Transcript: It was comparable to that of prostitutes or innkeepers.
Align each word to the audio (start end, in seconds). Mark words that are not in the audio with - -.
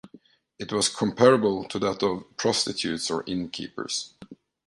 It 0.57 0.73
was 0.73 0.89
comparable 0.89 1.63
to 1.65 1.77
that 1.77 2.01
of 2.01 2.23
prostitutes 2.35 3.11
or 3.11 3.23
innkeepers. 3.27 4.15